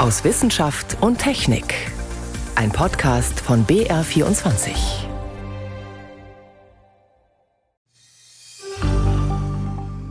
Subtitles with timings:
[0.00, 1.74] aus Wissenschaft und Technik.
[2.54, 4.70] Ein Podcast von BR24.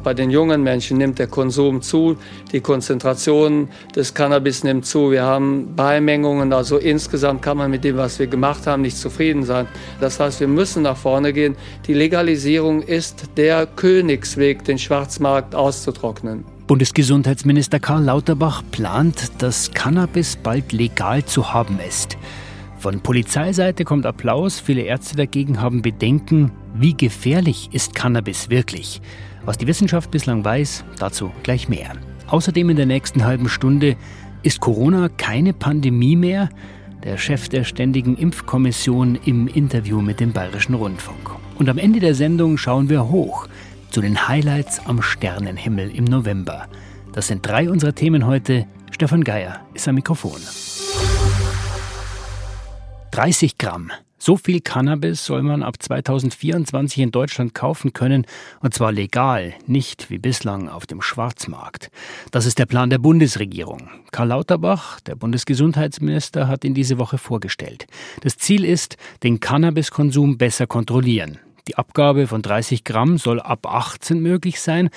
[0.03, 2.17] Bei den jungen Menschen nimmt der Konsum zu,
[2.51, 5.09] die Konzentration des Cannabis nimmt zu.
[5.09, 9.43] Wir haben Beimengungen, also insgesamt kann man mit dem, was wir gemacht haben, nicht zufrieden
[9.43, 9.67] sein.
[9.99, 11.57] Das heißt, wir müssen nach vorne gehen.
[11.87, 16.58] Die Legalisierung ist der Königsweg, den Schwarzmarkt auszutrocknen.
[16.69, 22.15] Bundesgesundheitsminister Karl Lauterbach plant, dass Cannabis bald legal zu haben ist.
[22.77, 29.01] Von Polizeiseite kommt Applaus, viele Ärzte dagegen haben Bedenken, wie gefährlich ist Cannabis wirklich.
[29.45, 31.93] Was die Wissenschaft bislang weiß, dazu gleich mehr.
[32.27, 33.95] Außerdem in der nächsten halben Stunde
[34.43, 36.49] ist Corona keine Pandemie mehr?
[37.03, 41.31] Der Chef der Ständigen Impfkommission im Interview mit dem Bayerischen Rundfunk.
[41.57, 43.47] Und am Ende der Sendung schauen wir hoch
[43.91, 46.67] zu den Highlights am Sternenhimmel im November.
[47.13, 48.67] Das sind drei unserer Themen heute.
[48.91, 50.39] Stefan Geier ist am Mikrofon.
[53.11, 53.91] 30 Gramm.
[54.21, 58.25] So viel Cannabis soll man ab 2024 in Deutschland kaufen können,
[58.59, 61.89] und zwar legal, nicht wie bislang auf dem Schwarzmarkt.
[62.31, 63.89] Das ist der Plan der Bundesregierung.
[64.11, 67.87] Karl Lauterbach, der Bundesgesundheitsminister, hat ihn diese Woche vorgestellt.
[68.21, 71.39] Das Ziel ist, den Cannabiskonsum besser kontrollieren.
[71.67, 74.89] Die Abgabe von 30 Gramm soll ab 18 möglich sein.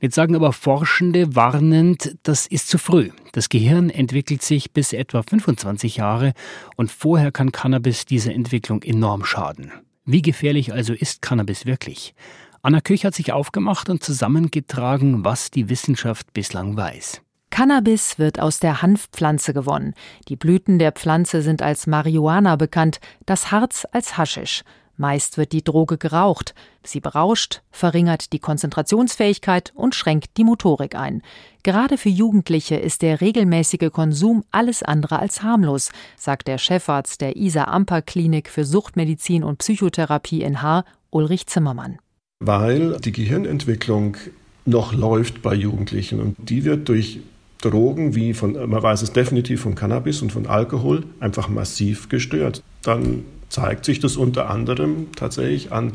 [0.00, 3.10] Jetzt sagen aber Forschende warnend, das ist zu früh.
[3.32, 6.32] Das Gehirn entwickelt sich bis etwa 25 Jahre
[6.76, 9.72] und vorher kann Cannabis dieser Entwicklung enorm schaden.
[10.04, 12.14] Wie gefährlich also ist Cannabis wirklich?
[12.62, 17.22] Anna Küch hat sich aufgemacht und zusammengetragen, was die Wissenschaft bislang weiß.
[17.50, 19.94] Cannabis wird aus der Hanfpflanze gewonnen.
[20.28, 24.62] Die Blüten der Pflanze sind als Marihuana bekannt, das Harz als Haschisch.
[24.98, 26.54] Meist wird die Droge geraucht.
[26.82, 31.22] Sie berauscht, verringert die Konzentrationsfähigkeit und schränkt die Motorik ein.
[31.62, 37.36] Gerade für Jugendliche ist der regelmäßige Konsum alles andere als harmlos, sagt der Chefarzt der
[37.36, 41.98] Isa-Amper-Klinik für Suchtmedizin und Psychotherapie in Haar, Ulrich Zimmermann.
[42.40, 44.16] Weil die Gehirnentwicklung
[44.64, 47.20] noch läuft bei Jugendlichen und die wird durch
[47.60, 52.62] Drogen wie von, man weiß es definitiv von Cannabis und von Alkohol, einfach massiv gestört.
[52.82, 55.92] Dann zeigt sich das unter anderem tatsächlich an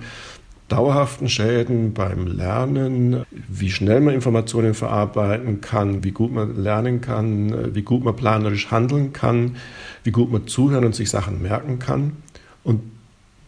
[0.69, 7.75] dauerhaften Schäden beim Lernen, wie schnell man Informationen verarbeiten kann, wie gut man lernen kann,
[7.75, 9.57] wie gut man planerisch handeln kann,
[10.03, 12.17] wie gut man zuhören und sich Sachen merken kann.
[12.63, 12.81] Und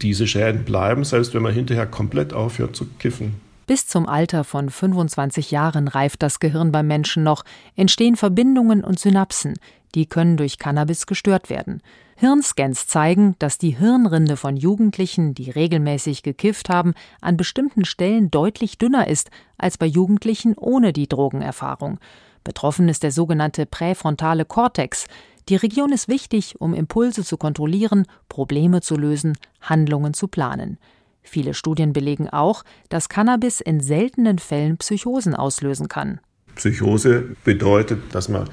[0.02, 3.36] diese Schäden bleiben, selbst wenn man hinterher komplett aufhört zu kiffen.
[3.66, 7.44] Bis zum Alter von 25 Jahren reift das Gehirn beim Menschen noch,
[7.76, 9.56] entstehen Verbindungen und Synapsen,
[9.96, 11.82] die können durch Cannabis gestört werden.
[12.18, 18.78] Hirnscans zeigen, dass die Hirnrinde von Jugendlichen, die regelmäßig gekifft haben, an bestimmten Stellen deutlich
[18.78, 22.00] dünner ist als bei Jugendlichen ohne die Drogenerfahrung.
[22.46, 25.08] Betroffen ist der sogenannte präfrontale Kortex.
[25.50, 30.78] Die Region ist wichtig, um Impulse zu kontrollieren, Probleme zu lösen, Handlungen zu planen.
[31.22, 36.22] Viele Studien belegen auch, dass Cannabis in seltenen Fällen Psychosen auslösen kann.
[36.56, 38.50] Psychose bedeutet, dass man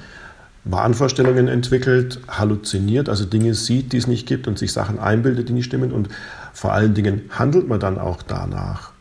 [0.65, 5.53] Wahnvorstellungen entwickelt, halluziniert, also Dinge sieht, die es nicht gibt und sich Sachen einbildet, die
[5.53, 5.91] nicht stimmen.
[5.91, 6.09] Und
[6.53, 8.91] vor allen Dingen handelt man dann auch danach.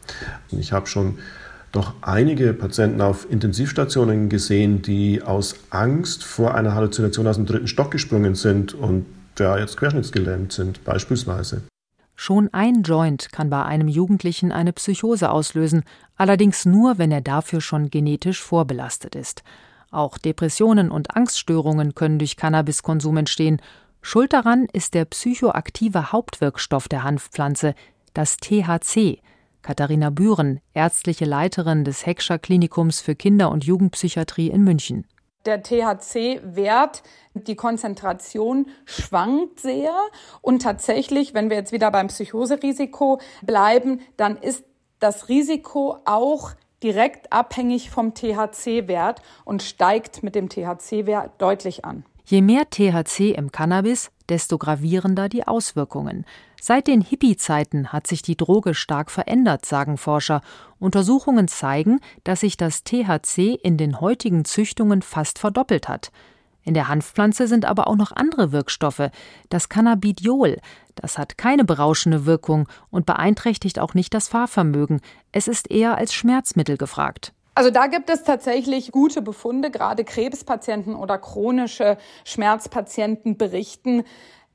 [0.51, 1.19] Und ich habe schon
[1.71, 7.67] doch einige Patienten auf Intensivstationen gesehen, die aus Angst vor einer Halluzination aus dem dritten
[7.67, 9.07] Stock gesprungen sind und
[9.39, 11.63] ja, jetzt querschnittsgelähmt sind, beispielsweise.
[12.15, 15.83] Schon ein Joint kann bei einem Jugendlichen eine Psychose auslösen,
[16.17, 19.43] allerdings nur, wenn er dafür schon genetisch vorbelastet ist.
[19.93, 23.61] Auch Depressionen und Angststörungen können durch Cannabiskonsum entstehen.
[24.01, 27.75] Schuld daran ist der psychoaktive Hauptwirkstoff der Hanfpflanze,
[28.15, 29.21] das THC.
[29.61, 35.07] Katharina Bühren, ärztliche Leiterin des Heckscher Klinikums für Kinder- und Jugendpsychiatrie in München.
[35.45, 37.03] Der THC-Wert,
[37.35, 39.93] die Konzentration schwankt sehr
[40.41, 44.65] und tatsächlich, wenn wir jetzt wieder beim Psychoserisiko bleiben, dann ist
[45.01, 46.53] das Risiko auch
[46.83, 52.05] direkt abhängig vom THC-Wert und steigt mit dem THC-Wert deutlich an.
[52.25, 56.25] Je mehr THC im Cannabis, desto gravierender die Auswirkungen.
[56.61, 60.43] Seit den Hippie-Zeiten hat sich die Droge stark verändert, sagen Forscher.
[60.79, 66.13] Untersuchungen zeigen, dass sich das THC in den heutigen Züchtungen fast verdoppelt hat.
[66.65, 69.11] In der Hanfpflanze sind aber auch noch andere Wirkstoffe.
[69.49, 70.59] Das Cannabidiol,
[70.95, 75.01] das hat keine berauschende Wirkung und beeinträchtigt auch nicht das Fahrvermögen.
[75.33, 77.33] Es ist eher als Schmerzmittel gefragt.
[77.55, 79.71] Also da gibt es tatsächlich gute Befunde.
[79.71, 84.05] Gerade Krebspatienten oder chronische Schmerzpatienten berichten,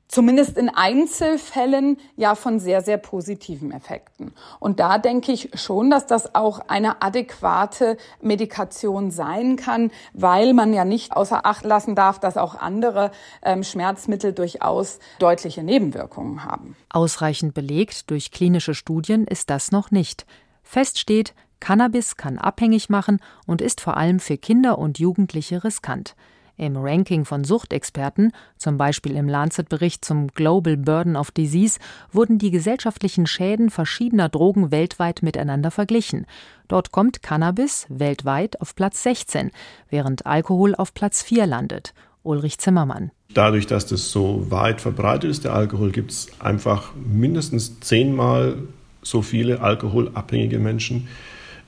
[0.08, 4.32] zumindest in Einzelfällen ja von sehr, sehr positiven Effekten.
[4.58, 10.72] Und da denke ich schon, dass das auch eine adäquate Medikation sein kann, weil man
[10.72, 13.12] ja nicht außer Acht lassen darf, dass auch andere
[13.42, 16.74] ähm, Schmerzmittel durchaus deutliche Nebenwirkungen haben.
[16.90, 20.26] Ausreichend belegt durch klinische Studien ist das noch nicht.
[20.62, 26.14] Fest steht, Cannabis kann abhängig machen und ist vor allem für Kinder und Jugendliche riskant.
[26.58, 31.78] Im Ranking von Suchtexperten, zum Beispiel im Lancet-Bericht zum Global Burden of Disease,
[32.10, 36.26] wurden die gesellschaftlichen Schäden verschiedener Drogen weltweit miteinander verglichen.
[36.66, 39.52] Dort kommt Cannabis weltweit auf Platz 16,
[39.88, 41.94] während Alkohol auf Platz 4 landet.
[42.24, 43.12] Ulrich Zimmermann.
[43.32, 48.56] Dadurch, dass das so weit verbreitet ist, der Alkohol, gibt es einfach mindestens zehnmal
[49.02, 51.06] so viele alkoholabhängige Menschen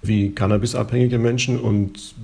[0.03, 2.15] wie cannabisabhängige Menschen und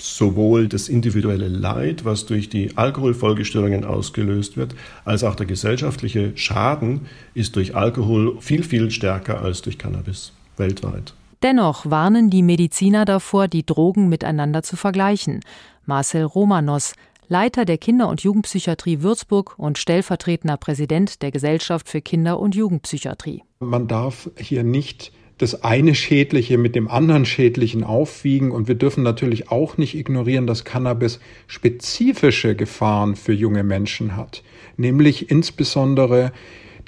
[0.00, 4.74] sowohl das individuelle Leid, was durch die Alkoholfolgestörungen ausgelöst wird,
[5.04, 7.02] als auch der gesellschaftliche Schaden
[7.34, 11.14] ist durch Alkohol viel, viel stärker als durch Cannabis weltweit.
[11.42, 15.40] Dennoch warnen die Mediziner davor, die Drogen miteinander zu vergleichen.
[15.84, 16.94] Marcel Romanos,
[17.28, 23.42] Leiter der Kinder- und Jugendpsychiatrie Würzburg und stellvertretender Präsident der Gesellschaft für Kinder- und Jugendpsychiatrie.
[23.60, 28.50] Man darf hier nicht das eine Schädliche mit dem anderen Schädlichen aufwiegen.
[28.50, 34.42] Und wir dürfen natürlich auch nicht ignorieren, dass Cannabis spezifische Gefahren für junge Menschen hat,
[34.76, 36.32] nämlich insbesondere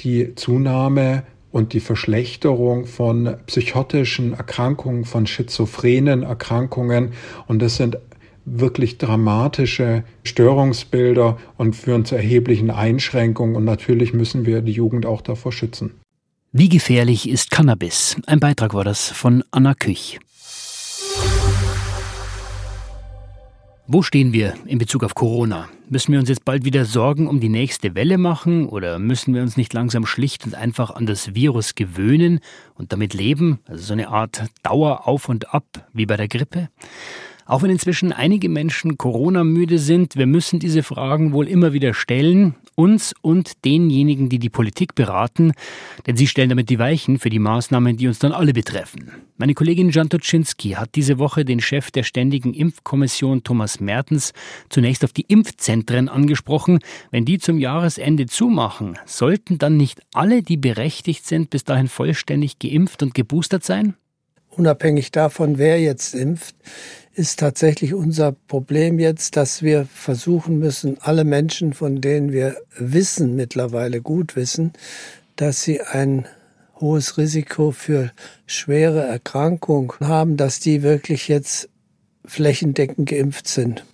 [0.01, 7.13] die Zunahme und die Verschlechterung von psychotischen Erkrankungen, von schizophrenen Erkrankungen.
[7.47, 7.99] Und das sind
[8.45, 13.57] wirklich dramatische Störungsbilder und führen zu erheblichen Einschränkungen.
[13.57, 15.93] Und natürlich müssen wir die Jugend auch davor schützen.
[16.53, 18.17] Wie gefährlich ist Cannabis?
[18.27, 20.19] Ein Beitrag war das von Anna Küch.
[23.89, 25.69] Wo stehen wir in Bezug auf Corona?
[25.89, 29.43] Müssen wir uns jetzt bald wieder Sorgen um die nächste Welle machen oder müssen wir
[29.43, 32.41] uns nicht langsam schlicht und einfach an das Virus gewöhnen
[32.75, 33.59] und damit leben?
[33.67, 36.69] Also so eine Art Dauer auf und ab wie bei der Grippe?
[37.49, 42.57] Auch wenn inzwischen einige Menschen Corona-müde sind, wir müssen diese Fragen wohl immer wieder stellen,
[42.75, 45.53] uns und denjenigen, die die Politik beraten,
[46.09, 49.13] denn sie stellen damit die Weichen für die Maßnahmen, die uns dann alle betreffen.
[49.37, 54.33] Meine Kollegin Jan Toczynski hat diese Woche den Chef der Ständigen Impfkommission Thomas Mertens
[54.69, 56.81] zunächst auf die Impfzentren angesprochen.
[57.13, 62.59] Wenn die zum Jahresende zumachen, sollten dann nicht alle, die berechtigt sind, bis dahin vollständig
[62.59, 63.95] geimpft und geboostert sein?
[64.57, 66.57] Unabhängig davon, wer jetzt impft,
[67.15, 73.37] ist tatsächlich unser Problem jetzt, dass wir versuchen müssen, alle Menschen, von denen wir wissen,
[73.37, 74.73] mittlerweile gut wissen,
[75.37, 76.27] dass sie ein
[76.81, 78.13] hohes Risiko für
[78.47, 81.69] schwere Erkrankungen haben, dass die wirklich jetzt
[82.25, 83.85] flächendeckend geimpft sind.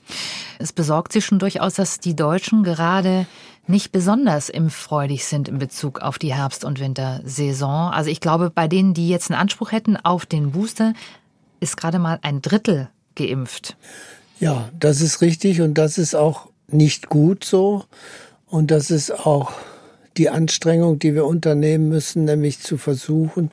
[0.59, 3.27] Es besorgt sich schon durchaus, dass die Deutschen gerade
[3.67, 7.93] nicht besonders impffreudig sind in Bezug auf die Herbst- und Wintersaison.
[7.93, 10.95] Also ich glaube, bei denen, die jetzt einen Anspruch hätten auf den Booster,
[11.61, 13.77] ist gerade mal ein Drittel geimpft.
[14.41, 17.85] Ja, das ist richtig und das ist auch nicht gut so.
[18.47, 19.53] Und das ist auch
[20.17, 23.51] die Anstrengung, die wir unternehmen müssen, nämlich zu versuchen,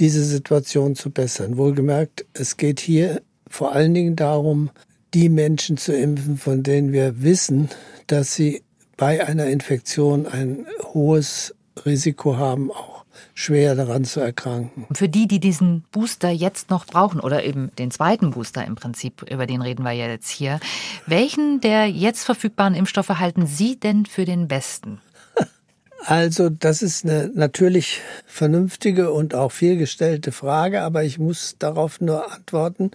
[0.00, 1.56] diese Situation zu bessern.
[1.56, 4.70] Wohlgemerkt, es geht hier vor allen Dingen darum,
[5.14, 7.70] die Menschen zu impfen, von denen wir wissen,
[8.06, 8.62] dass sie
[8.98, 11.54] bei einer Infektion ein hohes
[11.86, 14.86] Risiko haben, auch schwer daran zu erkranken.
[14.92, 19.22] Für die, die diesen Booster jetzt noch brauchen oder eben den zweiten Booster im Prinzip,
[19.30, 20.60] über den reden wir ja jetzt hier,
[21.06, 25.00] welchen der jetzt verfügbaren Impfstoffe halten Sie denn für den besten?
[26.06, 32.32] Also, das ist eine natürlich vernünftige und auch vielgestellte Frage, aber ich muss darauf nur
[32.32, 32.92] antworten,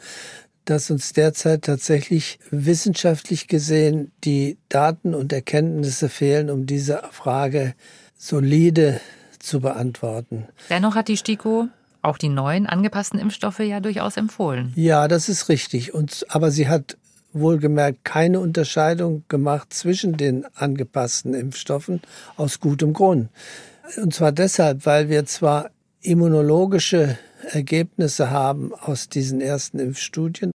[0.66, 7.74] dass uns derzeit tatsächlich wissenschaftlich gesehen die Daten und Erkenntnisse fehlen, um diese Frage
[8.18, 9.02] solide
[9.40, 10.48] zu beantworten.
[10.70, 11.68] Dennoch hat die STIKO
[12.02, 14.74] auch die neuen angepassten Impfstoffe ja durchaus empfohlen.
[14.76, 15.94] Ja, das ist richtig.
[15.94, 16.98] Und, aber sie hat
[17.34, 22.02] wohlgemerkt keine Unterscheidung gemacht zwischen den angepassten Impfstoffen
[22.36, 23.30] aus gutem Grund.
[23.98, 30.52] Und zwar deshalb, weil wir zwar immunologische Ergebnisse haben aus diesen ersten Impfstudien,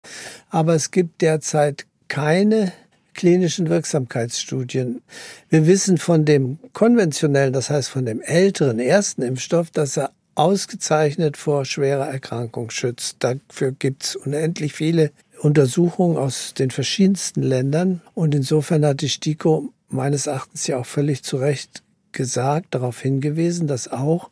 [0.50, 2.72] aber es gibt derzeit keine
[3.14, 5.02] klinischen Wirksamkeitsstudien.
[5.48, 11.36] Wir wissen von dem konventionellen, das heißt von dem älteren ersten Impfstoff, dass er ausgezeichnet
[11.36, 13.16] vor schwerer Erkrankung schützt.
[13.20, 18.00] Dafür gibt es unendlich viele Untersuchungen aus den verschiedensten Ländern.
[18.14, 23.66] Und insofern hat die STIKO meines Erachtens ja auch völlig zu Recht gesagt, darauf hingewiesen,
[23.66, 24.30] dass auch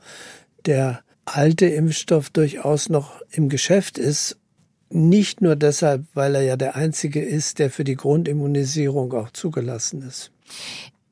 [0.66, 4.36] der alte Impfstoff durchaus noch im Geschäft ist
[4.90, 10.02] nicht nur deshalb, weil er ja der einzige ist, der für die Grundimmunisierung auch zugelassen
[10.02, 10.30] ist.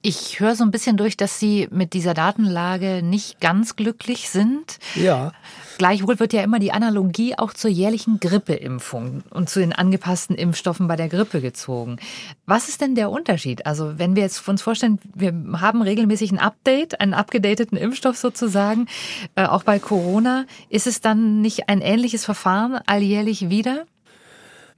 [0.03, 4.79] Ich höre so ein bisschen durch, dass Sie mit dieser Datenlage nicht ganz glücklich sind.
[4.95, 5.33] Ja.
[5.77, 10.89] Gleichwohl wird ja immer die Analogie auch zur jährlichen Grippeimpfung und zu den angepassten Impfstoffen
[10.89, 11.99] bei der Grippe gezogen.
[12.47, 13.67] Was ist denn der Unterschied?
[13.67, 18.87] Also wenn wir jetzt uns vorstellen, wir haben regelmäßig ein Update, einen abgedateten Impfstoff sozusagen,
[19.35, 23.85] äh, auch bei Corona, ist es dann nicht ein ähnliches Verfahren alljährlich wieder?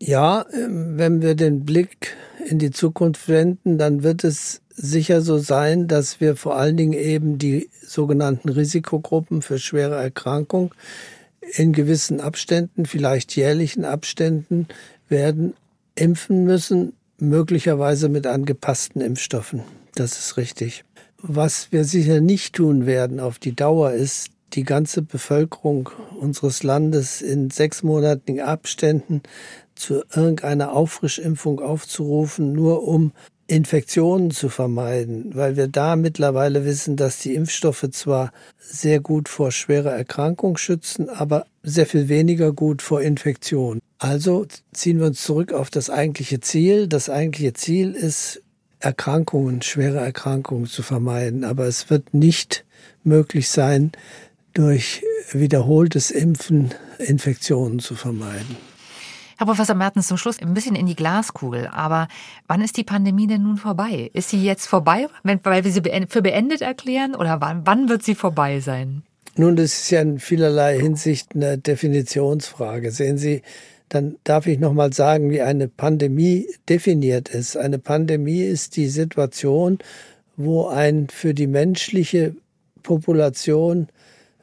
[0.00, 5.38] Ja, ähm, wenn wir den Blick in die Zukunft wenden, dann wird es sicher so
[5.38, 10.74] sein, dass wir vor allen Dingen eben die sogenannten Risikogruppen für schwere Erkrankung
[11.40, 14.68] in gewissen Abständen, vielleicht jährlichen Abständen,
[15.08, 15.54] werden
[15.94, 19.62] impfen müssen, möglicherweise mit angepassten Impfstoffen.
[19.94, 20.84] Das ist richtig.
[21.18, 27.22] Was wir sicher nicht tun werden auf die Dauer ist, die ganze Bevölkerung unseres Landes
[27.22, 29.22] in sechsmonatigen Abständen
[29.74, 33.12] zu irgendeiner Auffrischimpfung aufzurufen, nur um
[33.46, 39.52] Infektionen zu vermeiden, weil wir da mittlerweile wissen, dass die Impfstoffe zwar sehr gut vor
[39.52, 43.80] schwerer Erkrankung schützen, aber sehr viel weniger gut vor Infektion.
[43.98, 46.88] Also ziehen wir uns zurück auf das eigentliche Ziel.
[46.88, 48.42] Das eigentliche Ziel ist,
[48.80, 51.44] Erkrankungen, schwere Erkrankungen zu vermeiden.
[51.44, 52.64] Aber es wird nicht
[53.04, 53.92] möglich sein,
[54.54, 58.56] durch wiederholtes Impfen Infektionen zu vermeiden.
[59.42, 61.66] Herr Professor Mertens, zum Schluss ein bisschen in die Glaskugel.
[61.66, 62.06] Aber
[62.46, 64.08] wann ist die Pandemie denn nun vorbei?
[64.12, 67.16] Ist sie jetzt vorbei, weil wir sie für beendet erklären?
[67.16, 69.02] Oder wann, wann wird sie vorbei sein?
[69.34, 72.92] Nun, das ist ja in vielerlei Hinsicht eine Definitionsfrage.
[72.92, 73.42] Sehen Sie,
[73.88, 77.56] dann darf ich noch mal sagen, wie eine Pandemie definiert ist.
[77.56, 79.78] Eine Pandemie ist die Situation,
[80.36, 82.36] wo ein für die menschliche
[82.84, 83.88] Population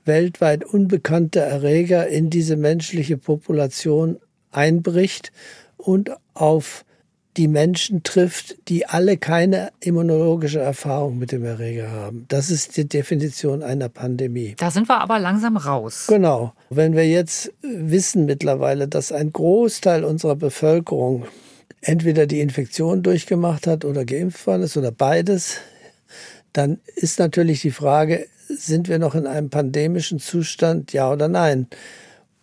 [0.03, 4.17] weltweit unbekannter Erreger in diese menschliche Population
[4.51, 5.31] einbricht
[5.77, 6.85] und auf
[7.37, 12.25] die Menschen trifft, die alle keine immunologische Erfahrung mit dem Erreger haben.
[12.27, 14.55] Das ist die Definition einer Pandemie.
[14.57, 16.07] Da sind wir aber langsam raus.
[16.09, 16.53] Genau.
[16.69, 21.27] Wenn wir jetzt wissen mittlerweile, dass ein Großteil unserer Bevölkerung
[21.81, 25.57] entweder die Infektion durchgemacht hat oder geimpft worden ist oder beides,
[26.51, 31.67] dann ist natürlich die Frage, sind wir noch in einem pandemischen Zustand, ja oder nein?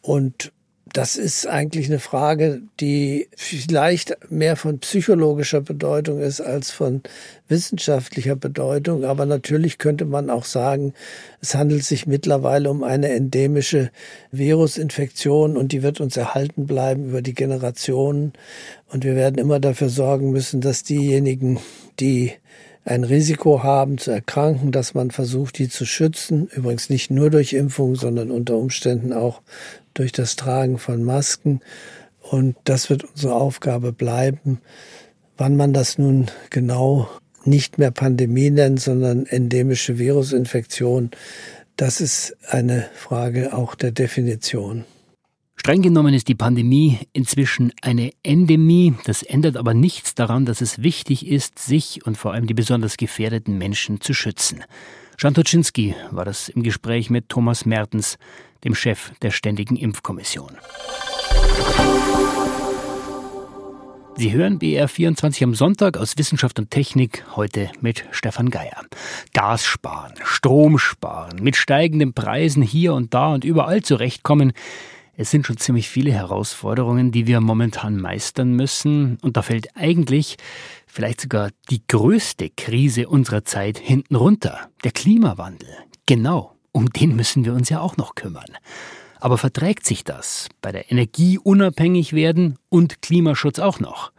[0.00, 0.52] Und
[0.96, 7.02] das ist eigentlich eine Frage, die vielleicht mehr von psychologischer Bedeutung ist als von
[7.48, 9.04] wissenschaftlicher Bedeutung.
[9.04, 10.94] Aber natürlich könnte man auch sagen,
[11.42, 13.90] es handelt sich mittlerweile um eine endemische
[14.32, 18.32] Virusinfektion und die wird uns erhalten bleiben über die Generationen.
[18.90, 21.58] Und wir werden immer dafür sorgen müssen, dass diejenigen,
[22.00, 22.32] die
[22.86, 26.48] ein Risiko haben zu erkranken, dass man versucht, die zu schützen.
[26.54, 29.42] Übrigens nicht nur durch Impfung, sondern unter Umständen auch
[29.98, 31.60] durch das Tragen von Masken.
[32.20, 34.60] Und das wird unsere Aufgabe bleiben.
[35.36, 37.08] Wann man das nun genau
[37.44, 41.10] nicht mehr Pandemie nennt, sondern endemische Virusinfektion,
[41.76, 44.84] das ist eine Frage auch der Definition.
[45.56, 48.94] Streng genommen ist die Pandemie inzwischen eine Endemie.
[49.04, 52.96] Das ändert aber nichts daran, dass es wichtig ist, sich und vor allem die besonders
[52.96, 54.64] gefährdeten Menschen zu schützen.
[55.18, 58.18] Jan Toczynski war das im Gespräch mit Thomas Mertens,
[58.66, 60.50] dem Chef der Ständigen Impfkommission.
[64.16, 68.82] Sie hören BR 24 am Sonntag aus Wissenschaft und Technik, heute mit Stefan Geier.
[69.32, 74.52] Gas sparen, Strom sparen, mit steigenden Preisen hier und da und überall zurechtkommen.
[75.14, 79.18] Es sind schon ziemlich viele Herausforderungen, die wir momentan meistern müssen.
[79.22, 80.38] Und da fällt eigentlich
[80.86, 84.70] vielleicht sogar die größte Krise unserer Zeit hinten runter.
[84.82, 85.68] Der Klimawandel.
[86.06, 88.44] Genau um den müssen wir uns ja auch noch kümmern.
[89.18, 94.12] Aber verträgt sich das bei der Energie unabhängig werden und Klimaschutz auch noch?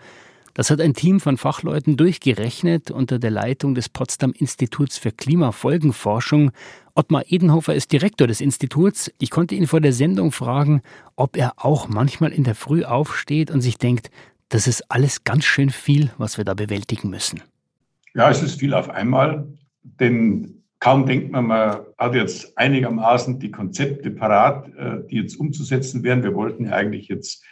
[0.56, 6.50] Das hat ein Team von Fachleuten durchgerechnet unter der Leitung des Potsdam Instituts für Klimafolgenforschung.
[6.96, 9.12] Ottmar Edenhofer ist Direktor des Instituts.
[9.20, 10.82] Ich konnte ihn vor der Sendung fragen,
[11.16, 14.10] ob er auch manchmal in der Früh aufsteht und sich denkt,
[14.50, 17.44] das ist alles ganz schön viel, was wir da bewältigen müssen.
[18.16, 19.48] Ja, es ist viel auf einmal,
[19.84, 26.04] denn Kaum denkt man, man hat jetzt einigermaßen die Konzepte parat, äh, die jetzt umzusetzen
[26.04, 26.24] wären.
[26.24, 27.44] Wir wollten ja eigentlich jetzt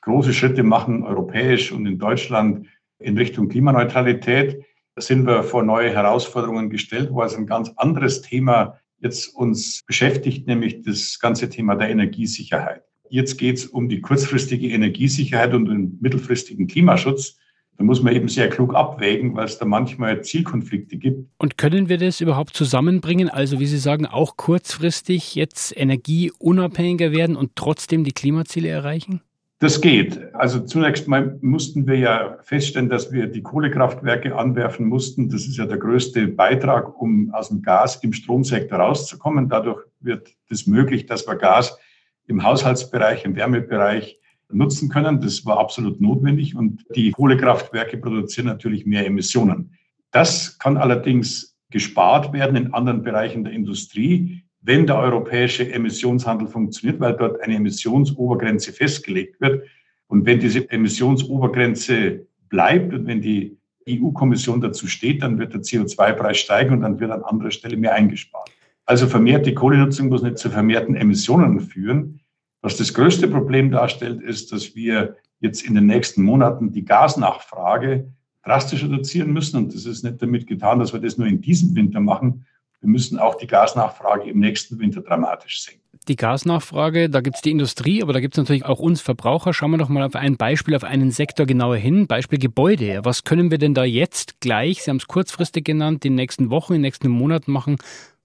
[0.00, 2.66] große Schritte machen, europäisch und in Deutschland
[2.98, 4.64] in Richtung Klimaneutralität.
[4.94, 9.82] Da sind wir vor neue Herausforderungen gestellt, wo also ein ganz anderes Thema jetzt uns
[9.86, 12.82] beschäftigt, nämlich das ganze Thema der Energiesicherheit.
[13.08, 17.38] Jetzt geht es um die kurzfristige Energiesicherheit und den mittelfristigen Klimaschutz.
[17.76, 21.28] Da muss man eben sehr klug abwägen, weil es da manchmal Zielkonflikte gibt.
[21.38, 23.28] Und können wir das überhaupt zusammenbringen?
[23.28, 29.20] Also, wie Sie sagen, auch kurzfristig jetzt energieunabhängiger werden und trotzdem die Klimaziele erreichen?
[29.60, 30.20] Das geht.
[30.34, 35.30] Also zunächst mal mussten wir ja feststellen, dass wir die Kohlekraftwerke anwerfen mussten.
[35.30, 39.48] Das ist ja der größte Beitrag, um aus dem Gas im Stromsektor rauszukommen.
[39.48, 41.78] Dadurch wird es möglich, dass wir Gas
[42.26, 44.18] im Haushaltsbereich, im Wärmebereich
[44.54, 45.20] nutzen können.
[45.20, 49.72] Das war absolut notwendig und die Kohlekraftwerke produzieren natürlich mehr Emissionen.
[50.10, 57.00] Das kann allerdings gespart werden in anderen Bereichen der Industrie, wenn der europäische Emissionshandel funktioniert,
[57.00, 59.64] weil dort eine Emissionsobergrenze festgelegt wird.
[60.06, 63.58] Und wenn diese Emissionsobergrenze bleibt und wenn die
[63.88, 67.94] EU-Kommission dazu steht, dann wird der CO2-Preis steigen und dann wird an anderer Stelle mehr
[67.94, 68.50] eingespart.
[68.86, 72.20] Also vermehrte Kohlenutzung muss nicht zu vermehrten Emissionen führen.
[72.64, 78.10] Was das größte Problem darstellt, ist, dass wir jetzt in den nächsten Monaten die Gasnachfrage
[78.42, 79.58] drastisch reduzieren müssen.
[79.58, 82.46] Und das ist nicht damit getan, dass wir das nur in diesem Winter machen.
[82.80, 85.82] Wir müssen auch die Gasnachfrage im nächsten Winter dramatisch senken.
[86.08, 89.52] Die Gasnachfrage, da gibt es die Industrie, aber da gibt es natürlich auch uns Verbraucher.
[89.52, 92.06] Schauen wir doch mal auf ein Beispiel, auf einen Sektor genauer hin.
[92.06, 93.00] Beispiel Gebäude.
[93.02, 96.48] Was können wir denn da jetzt gleich, Sie haben es kurzfristig genannt, in den nächsten
[96.48, 97.76] Wochen, in den nächsten Monaten machen,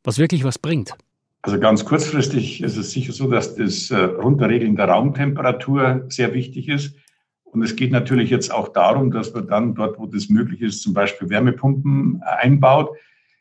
[0.02, 0.96] was wirklich was bringt?
[1.42, 6.68] Also ganz kurzfristig ist es sicher so, dass das äh, Runterregeln der Raumtemperatur sehr wichtig
[6.68, 6.96] ist.
[7.44, 10.84] Und es geht natürlich jetzt auch darum, dass man dann dort, wo das möglich ist,
[10.84, 12.90] zum Beispiel Wärmepumpen äh, einbaut.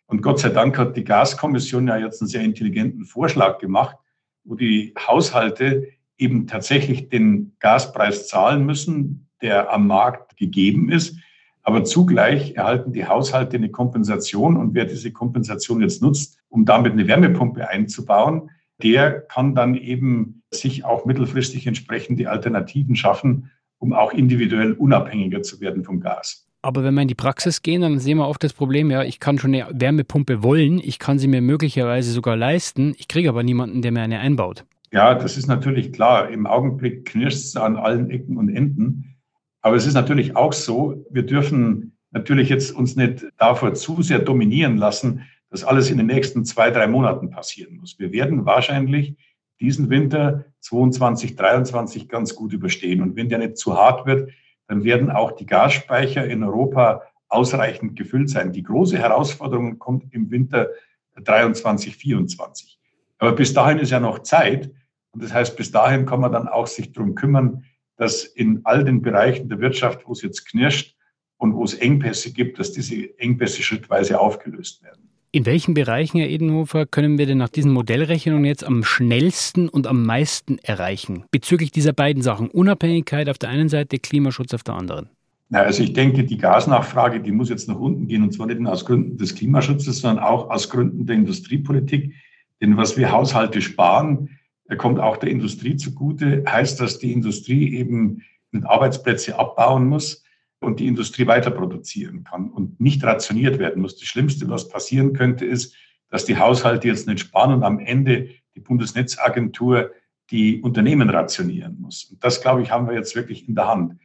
[0.07, 3.97] Und Gott sei Dank hat die Gaskommission ja jetzt einen sehr intelligenten Vorschlag gemacht,
[4.45, 11.17] wo die Haushalte eben tatsächlich den Gaspreis zahlen müssen, der am Markt gegeben ist.
[11.63, 16.93] Aber zugleich erhalten die Haushalte eine Kompensation und wer diese Kompensation jetzt nutzt, um damit
[16.93, 18.51] eine Wärmepumpe einzubauen,
[18.83, 25.43] der kann dann eben sich auch mittelfristig entsprechend die Alternativen schaffen, um auch individuell unabhängiger
[25.43, 26.47] zu werden vom Gas.
[26.63, 29.21] Aber wenn wir in die Praxis gehen, dann sehen wir oft das Problem, ja, ich
[29.21, 33.43] kann schon eine Wärmepumpe wollen, ich kann sie mir möglicherweise sogar leisten, ich kriege aber
[33.43, 34.65] niemanden, der mir eine einbaut.
[34.91, 36.31] Ja, das ist natürlich klar.
[36.31, 39.17] Im Augenblick knirscht es an allen Ecken und Enden.
[39.61, 44.19] Aber es ist natürlich auch so, wir dürfen natürlich jetzt uns nicht davor zu sehr
[44.19, 47.99] dominieren lassen, dass alles in den nächsten zwei, drei Monaten passieren muss.
[47.99, 49.17] Wir werden wahrscheinlich
[49.61, 53.03] diesen Winter 22, 23 ganz gut überstehen.
[53.03, 54.31] Und wenn der nicht zu hart wird,
[54.67, 58.53] dann werden auch die Gasspeicher in Europa ausreichend gefüllt sein.
[58.53, 60.69] Die große Herausforderung kommt im Winter
[61.17, 62.79] 23, 24.
[63.19, 64.71] Aber bis dahin ist ja noch Zeit.
[65.11, 67.65] Und das heißt, bis dahin kann man dann auch sich darum kümmern,
[67.97, 70.97] dass in all den Bereichen der Wirtschaft, wo es jetzt knirscht
[71.37, 75.11] und wo es Engpässe gibt, dass diese Engpässe schrittweise aufgelöst werden.
[75.39, 79.87] In welchen Bereichen, Herr Edenhofer, können wir denn nach diesen Modellrechnungen jetzt am schnellsten und
[79.87, 81.27] am meisten erreichen?
[81.31, 85.11] Bezüglich dieser beiden Sachen, Unabhängigkeit auf der einen Seite, Klimaschutz auf der anderen.
[85.49, 88.59] Na, also ich denke, die Gasnachfrage, die muss jetzt nach unten gehen und zwar nicht
[88.59, 92.15] nur aus Gründen des Klimaschutzes, sondern auch aus Gründen der Industriepolitik.
[92.61, 94.31] Denn was wir Haushalte sparen,
[94.77, 98.25] kommt auch der Industrie zugute, heißt, dass die Industrie eben
[98.65, 100.25] Arbeitsplätze abbauen muss
[100.61, 103.97] und die Industrie weiter produzieren kann und nicht rationiert werden muss.
[103.97, 105.75] Das Schlimmste, was passieren könnte, ist,
[106.11, 109.93] dass die Haushalte jetzt nicht sparen und am Ende die Bundesnetzagentur
[110.31, 112.05] die Unternehmen rationieren muss.
[112.05, 113.99] Und das, glaube ich, haben wir jetzt wirklich in der Hand.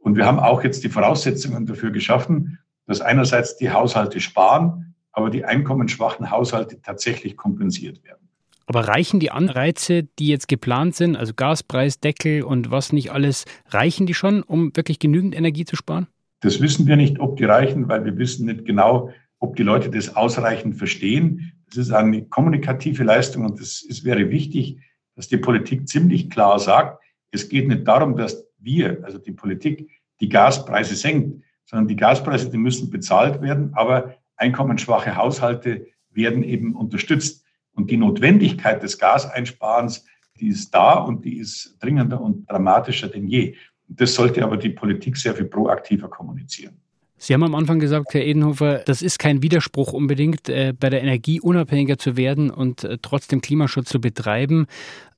[0.00, 5.30] Und wir haben auch jetzt die Voraussetzungen dafür geschaffen, dass einerseits die Haushalte sparen, aber
[5.30, 8.29] die einkommensschwachen Haushalte tatsächlich kompensiert werden.
[8.70, 14.06] Aber reichen die Anreize, die jetzt geplant sind, also Gaspreisdeckel und was nicht alles, reichen
[14.06, 16.06] die schon, um wirklich genügend Energie zu sparen?
[16.38, 19.90] Das wissen wir nicht, ob die reichen, weil wir wissen nicht genau, ob die Leute
[19.90, 21.50] das ausreichend verstehen.
[21.66, 24.78] Das ist eine kommunikative Leistung und es wäre wichtig,
[25.16, 27.02] dass die Politik ziemlich klar sagt,
[27.32, 32.48] es geht nicht darum, dass wir, also die Politik, die Gaspreise senkt, sondern die Gaspreise,
[32.48, 37.44] die müssen bezahlt werden, aber einkommensschwache Haushalte werden eben unterstützt.
[37.74, 40.04] Und die Notwendigkeit des Gaseinsparens,
[40.38, 43.54] die ist da und die ist dringender und dramatischer denn je.
[43.88, 46.76] Das sollte aber die Politik sehr viel proaktiver kommunizieren.
[47.22, 51.02] Sie haben am Anfang gesagt, Herr Edenhofer, das ist kein Widerspruch unbedingt, äh, bei der
[51.02, 54.66] Energie unabhängiger zu werden und äh, trotzdem Klimaschutz zu betreiben.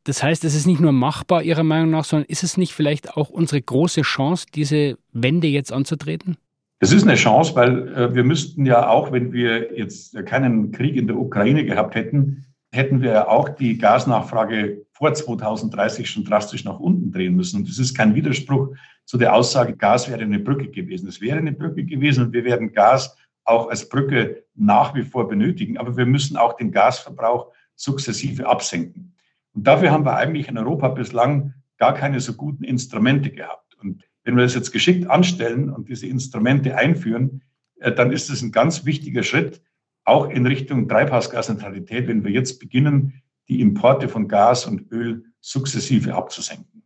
[0.03, 3.17] Das heißt, es ist nicht nur machbar Ihrer Meinung nach, sondern ist es nicht vielleicht
[3.17, 6.39] auch unsere große Chance, diese Wende jetzt anzutreten?
[6.83, 10.97] Es ist eine Chance, weil äh, wir müssten ja auch, wenn wir jetzt keinen Krieg
[10.97, 16.81] in der Ukraine gehabt hätten, hätten wir auch die Gasnachfrage vor 2030 schon drastisch nach
[16.81, 17.59] unten drehen müssen.
[17.59, 21.07] Und das ist kein Widerspruch zu der Aussage, Gas wäre eine Brücke gewesen.
[21.09, 25.29] Es wäre eine Brücke gewesen und wir werden Gas auch als Brücke nach wie vor
[25.29, 25.79] benötigen.
[25.79, 29.15] Aber wir müssen auch den Gasverbrauch sukzessive absenken.
[29.55, 33.77] Und dafür haben wir eigentlich in Europa bislang gar keine so guten Instrumente gehabt.
[33.81, 37.43] Und wenn wir das jetzt geschickt anstellen und diese Instrumente einführen,
[37.77, 39.63] äh, dann ist es ein ganz wichtiger Schritt,
[40.05, 46.15] auch in Richtung Treibhausgasneutralität, wenn wir jetzt beginnen, die Importe von Gas und Öl sukzessive
[46.15, 46.82] abzusenken.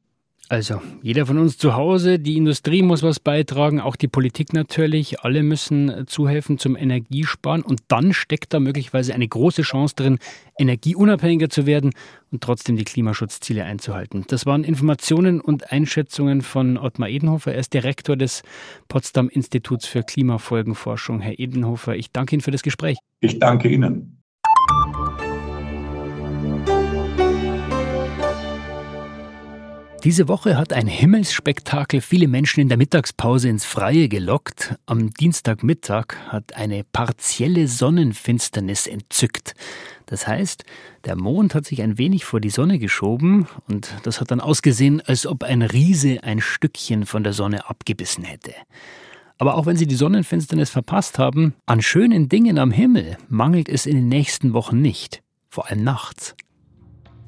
[0.49, 5.21] Also, jeder von uns zu Hause, die Industrie muss was beitragen, auch die Politik natürlich.
[5.21, 7.63] Alle müssen zuhelfen zum Energiesparen.
[7.63, 10.19] Und dann steckt da möglicherweise eine große Chance drin,
[10.57, 11.91] energieunabhängiger zu werden
[12.31, 14.25] und trotzdem die Klimaschutzziele einzuhalten.
[14.29, 17.53] Das waren Informationen und Einschätzungen von Ottmar Edenhofer.
[17.53, 18.43] Er ist Direktor des
[18.87, 21.21] Potsdam Instituts für Klimafolgenforschung.
[21.21, 22.99] Herr Edenhofer, ich danke Ihnen für das Gespräch.
[23.21, 24.16] Ich danke Ihnen.
[30.07, 34.77] Diese Woche hat ein Himmelsspektakel viele Menschen in der Mittagspause ins Freie gelockt.
[34.87, 39.55] Am Dienstagmittag hat eine partielle Sonnenfinsternis entzückt.
[40.07, 40.65] Das heißt,
[41.07, 45.01] der Mond hat sich ein wenig vor die Sonne geschoben und das hat dann ausgesehen,
[45.01, 48.55] als ob ein Riese ein Stückchen von der Sonne abgebissen hätte.
[49.39, 53.87] Aber auch wenn Sie die Sonnenfinsternis verpasst haben, an schönen Dingen am Himmel mangelt es
[53.87, 56.37] in den nächsten Wochen nicht, vor allem nachts.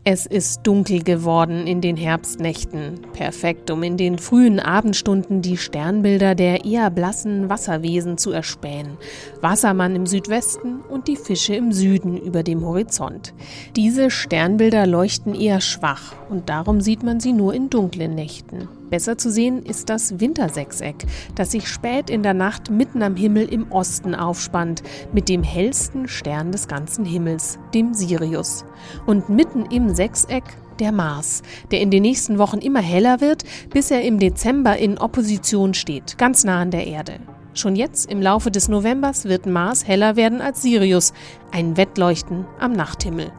[0.04, 6.34] Es ist dunkel geworden in den Herbstnächten, perfekt, um in den frühen Abendstunden die Sternbilder
[6.34, 8.96] der eher blassen Wasserwesen zu erspähen.
[9.42, 13.34] Wassermann im Südwesten und die Fische im Süden über dem Horizont.
[13.76, 18.68] Diese Sternbilder leuchten eher schwach und darum sieht man sie nur in dunklen Nächten.
[18.90, 23.48] Besser zu sehen ist das Wintersechseck, das sich spät in der Nacht mitten am Himmel
[23.52, 28.64] im Osten aufspannt, mit dem hellsten Stern des ganzen Himmels, dem Sirius.
[29.06, 30.44] Und mitten im Sechseck
[30.78, 34.98] der Mars, der in den nächsten Wochen immer heller wird, bis er im Dezember in
[34.98, 37.14] Opposition steht, ganz nah an der Erde.
[37.54, 41.12] Schon jetzt im Laufe des Novembers wird Mars heller werden als Sirius,
[41.50, 43.32] ein Wettleuchten am Nachthimmel.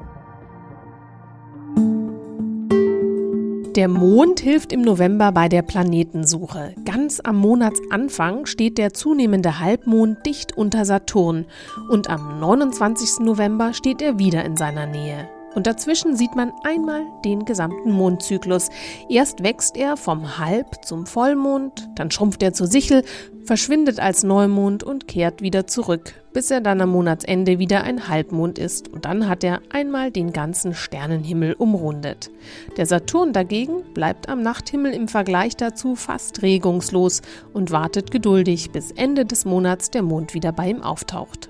[3.80, 6.76] Der Mond hilft im November bei der Planetensuche.
[6.84, 11.46] Ganz am Monatsanfang steht der zunehmende Halbmond dicht unter Saturn
[11.90, 13.26] und am 29.
[13.26, 15.30] November steht er wieder in seiner Nähe.
[15.56, 18.70] Und dazwischen sieht man einmal den gesamten Mondzyklus.
[19.10, 23.04] Erst wächst er vom Halb zum Vollmond, dann schrumpft er zur Sichel,
[23.46, 28.60] verschwindet als Neumond und kehrt wieder zurück, bis er dann am Monatsende wieder ein Halbmond
[28.60, 28.90] ist.
[28.90, 32.30] Und dann hat er einmal den ganzen Sternenhimmel umrundet.
[32.78, 37.22] Der Saturn dagegen bleibt am Nachthimmel im Vergleich dazu fast regungslos
[37.54, 41.50] und wartet geduldig, bis Ende des Monats der Mond wieder bei ihm auftaucht.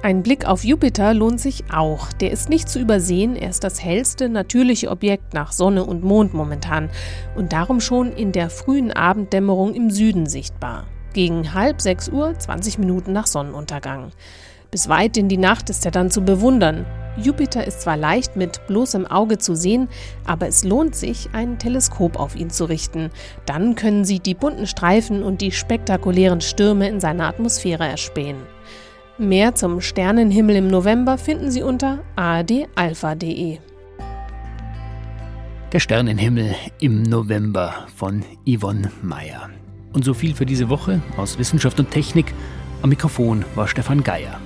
[0.00, 2.12] Ein Blick auf Jupiter lohnt sich auch.
[2.12, 6.34] Der ist nicht zu übersehen, er ist das hellste natürliche Objekt nach Sonne und Mond
[6.34, 6.88] momentan
[7.34, 10.84] und darum schon in der frühen Abenddämmerung im Süden sichtbar.
[11.14, 14.12] Gegen halb sechs Uhr, 20 Minuten nach Sonnenuntergang.
[14.70, 16.86] Bis weit in die Nacht ist er dann zu bewundern.
[17.16, 19.88] Jupiter ist zwar leicht mit bloßem Auge zu sehen,
[20.24, 23.10] aber es lohnt sich, ein Teleskop auf ihn zu richten.
[23.46, 28.36] Dann können Sie die bunten Streifen und die spektakulären Stürme in seiner Atmosphäre erspähen.
[29.18, 33.58] Mehr zum Sternenhimmel im November finden Sie unter adalpha.de.
[35.72, 39.50] Der Sternenhimmel im November von Yvonne Meyer.
[39.92, 42.32] Und so viel für diese Woche aus Wissenschaft und Technik.
[42.80, 44.38] Am Mikrofon war Stefan Geier.